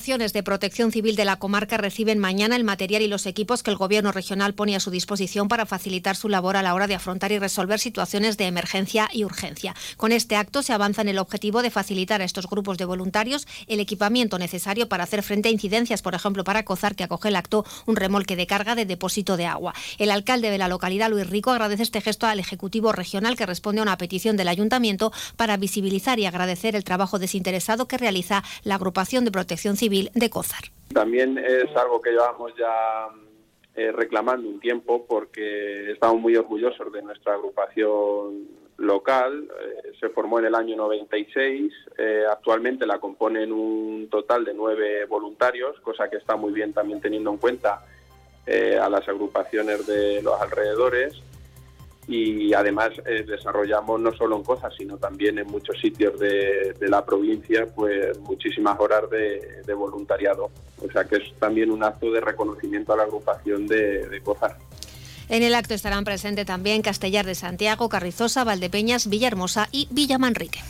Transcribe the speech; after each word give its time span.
de 0.00 0.42
protección 0.42 0.90
civil 0.90 1.14
de 1.14 1.26
la 1.26 1.36
comarca 1.36 1.76
reciben 1.76 2.18
mañana 2.18 2.56
el 2.56 2.64
material 2.64 3.02
y 3.02 3.06
los 3.06 3.26
equipos 3.26 3.62
que 3.62 3.70
el 3.70 3.76
Gobierno 3.76 4.12
regional 4.12 4.54
pone 4.54 4.74
a 4.74 4.80
su 4.80 4.90
disposición 4.90 5.46
para 5.46 5.66
facilitar 5.66 6.16
su 6.16 6.30
labor 6.30 6.56
a 6.56 6.62
la 6.62 6.74
hora 6.74 6.86
de 6.86 6.94
afrontar 6.94 7.32
y 7.32 7.38
resolver 7.38 7.78
situaciones 7.78 8.38
de 8.38 8.46
emergencia 8.46 9.10
y 9.12 9.24
urgencia. 9.24 9.74
Con 9.98 10.10
este 10.10 10.36
acto 10.36 10.62
se 10.62 10.72
avanza 10.72 11.02
en 11.02 11.10
el 11.10 11.18
objetivo 11.18 11.60
de 11.60 11.70
facilitar 11.70 12.22
a 12.22 12.24
estos 12.24 12.48
grupos 12.48 12.78
de 12.78 12.86
voluntarios 12.86 13.46
el 13.66 13.78
equipamiento 13.78 14.38
necesario 14.38 14.88
para 14.88 15.04
hacer 15.04 15.22
frente 15.22 15.48
a 15.50 15.52
incidencias, 15.52 16.00
por 16.00 16.14
ejemplo, 16.14 16.44
para 16.44 16.64
Cozar, 16.64 16.96
que 16.96 17.04
acoge 17.04 17.28
el 17.28 17.36
acto, 17.36 17.66
un 17.84 17.94
remolque 17.94 18.36
de 18.36 18.46
carga 18.46 18.74
de 18.74 18.86
depósito 18.86 19.36
de 19.36 19.46
agua. 19.46 19.74
El 19.98 20.10
alcalde 20.10 20.50
de 20.50 20.58
la 20.58 20.68
localidad, 20.68 21.10
Luis 21.10 21.28
Rico, 21.28 21.50
agradece 21.50 21.82
este 21.82 22.00
gesto 22.00 22.26
al 22.26 22.40
Ejecutivo 22.40 22.92
Regional 22.92 23.36
que 23.36 23.46
responde 23.46 23.80
a 23.80 23.84
una 23.84 23.98
petición 23.98 24.38
del 24.38 24.48
Ayuntamiento 24.48 25.12
para 25.36 25.58
visibilizar 25.58 26.18
y 26.18 26.26
agradecer 26.26 26.74
el 26.74 26.84
trabajo 26.84 27.18
desinteresado 27.18 27.86
que 27.86 27.98
realiza 27.98 28.42
la 28.64 28.76
agrupación 28.76 29.26
de 29.26 29.30
protección 29.30 29.76
civil 29.76 29.89
También 30.92 31.38
es 31.38 31.74
algo 31.76 32.00
que 32.00 32.10
llevamos 32.10 32.52
ya 32.58 33.08
eh, 33.74 33.92
reclamando 33.92 34.48
un 34.48 34.58
tiempo 34.58 35.06
porque 35.06 35.92
estamos 35.92 36.20
muy 36.20 36.36
orgullosos 36.36 36.92
de 36.92 37.02
nuestra 37.02 37.34
agrupación 37.34 38.48
local. 38.78 39.48
Eh, 39.48 39.92
se 40.00 40.08
formó 40.08 40.38
en 40.40 40.46
el 40.46 40.54
año 40.54 40.76
96. 40.76 41.72
Eh, 41.96 42.24
actualmente 42.30 42.86
la 42.86 42.98
componen 42.98 43.52
un 43.52 44.08
total 44.10 44.44
de 44.44 44.54
nueve 44.54 45.04
voluntarios, 45.04 45.78
cosa 45.80 46.10
que 46.10 46.16
está 46.16 46.34
muy 46.36 46.52
bien 46.52 46.72
también 46.72 47.00
teniendo 47.00 47.30
en 47.30 47.38
cuenta 47.38 47.84
a 48.82 48.88
las 48.88 49.08
agrupaciones 49.08 49.86
de 49.86 50.22
los 50.22 50.40
alrededores 50.40 51.22
y 52.10 52.52
además 52.52 52.90
eh, 53.06 53.24
desarrollamos 53.24 54.00
no 54.00 54.12
solo 54.12 54.36
en 54.36 54.42
cosas, 54.42 54.74
sino 54.76 54.96
también 54.96 55.38
en 55.38 55.46
muchos 55.46 55.78
sitios 55.80 56.18
de, 56.18 56.74
la 56.80 57.04
provincia, 57.04 57.66
pues 57.72 58.18
muchísimas 58.18 58.78
horas 58.80 59.08
de, 59.10 59.74
voluntariado. 59.74 60.50
O 60.84 60.90
sea 60.90 61.04
que 61.04 61.16
es 61.16 61.32
también 61.38 61.70
un 61.70 61.84
acto 61.84 62.10
de 62.10 62.20
reconocimiento 62.20 62.92
a 62.92 62.96
la 62.96 63.04
agrupación 63.04 63.68
de, 63.68 64.08
de 64.08 64.22
En 65.28 65.44
el 65.44 65.54
acto 65.54 65.74
estarán 65.74 66.02
presentes 66.02 66.46
también 66.46 66.82
Castellar 66.82 67.24
de 67.24 67.36
Santiago, 67.36 67.88
Carrizosa, 67.88 68.42
Valdepeñas, 68.42 69.08
Villahermosa 69.08 69.68
y 69.70 69.86
Villamanrique. 69.92 70.60